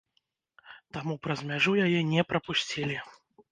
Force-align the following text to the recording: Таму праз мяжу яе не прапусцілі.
Таму 0.97 1.17
праз 1.27 1.39
мяжу 1.51 1.75
яе 1.85 2.01
не 2.11 2.27
прапусцілі. 2.33 3.01